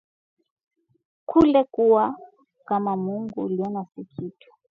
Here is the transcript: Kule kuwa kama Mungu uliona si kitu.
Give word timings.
Kule 1.25 1.63
kuwa 1.71 2.15
kama 2.65 2.97
Mungu 2.97 3.41
uliona 3.41 3.85
si 3.95 4.03
kitu. 4.05 4.53